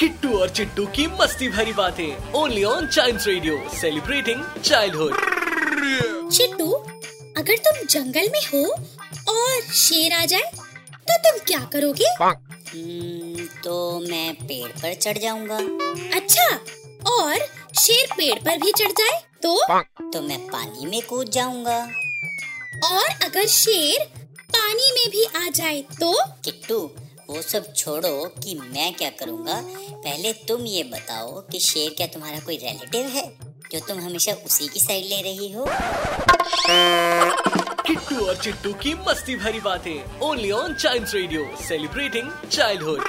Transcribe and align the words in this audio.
Kittu 0.00 0.38
और 0.38 0.48
चिट्टू 0.48 0.84
की 0.86 1.06
मस्ती 1.12 1.48
भरी 1.48 1.72
बातें। 1.72 2.32
Only 2.32 2.64
on 2.64 2.86
Child 2.86 3.20
Radio 3.26 3.56
celebrating 3.70 4.42
childhood 4.64 5.14
Chittu 6.30 6.66
अगर 7.38 7.56
तुम 7.66 7.82
जंगल 7.86 8.28
में 8.32 8.40
हो 8.44 8.64
और 9.32 9.72
शेर 9.74 10.12
आ 10.12 10.24
जाए 10.24 10.50
तो 11.08 11.16
तुम 11.18 11.38
क्या 11.46 11.58
करोगे? 11.72 12.04
हम्म, 12.22 13.46
तो 13.64 13.74
मैं 14.00 14.34
पेड़ 14.36 14.70
पर 14.72 14.94
चढ़ 14.94 15.18
जाऊँगा। 15.18 15.58
अच्छा 16.16 16.46
और 17.12 17.46
शेर 17.80 18.06
पेड़ 18.12 18.38
पर 18.38 18.58
भी 18.58 18.72
चढ़ 18.72 18.92
जाए 18.92 19.20
तो? 19.42 19.56
तो 20.12 20.20
मैं 20.20 20.38
पानी 20.48 20.86
में 20.86 21.00
कूद 21.02 21.30
जाऊँगा। 21.30 21.78
और 22.84 23.08
अगर 23.24 23.46
शेर 23.48 24.06
पानी 24.56 24.92
में 24.92 25.10
भी 25.10 25.24
आ 25.36 25.48
जाए 25.50 25.82
तो? 26.00 26.14
किट्टू 26.44 26.80
वो 27.30 27.40
सब 27.42 27.72
छोड़ो 27.74 28.24
कि 28.42 28.54
मैं 28.54 28.92
क्या 28.94 29.08
करूँगा। 29.18 29.60
पहले 30.04 30.32
तुम 30.48 30.64
ये 30.66 30.82
बताओ 30.92 31.40
कि 31.50 31.58
शेर 31.60 31.94
क्या 31.96 32.06
तुम्हारा 32.06 32.38
कोई 32.40 32.56
रिलेटिव 32.56 33.06
है, 33.06 33.24
जो 33.72 33.80
तुम 33.88 33.98
हमेशा 34.00 34.32
उसी 34.46 34.68
की 34.68 34.80
साइड 34.80 35.04
ले 35.04 35.20
रही 35.22 35.50
हो? 35.52 35.66
किट्टू 37.86 38.26
और 38.26 38.36
चिट्टू 38.36 38.72
की 38.82 38.94
मस्ती 39.08 39.36
भरी 39.36 39.60
बातें 39.60 40.20
only 40.20 40.50
on 40.50 40.74
Child 40.74 41.14
Radio 41.14 41.48
celebrating 41.68 42.30
childhood 42.50 43.00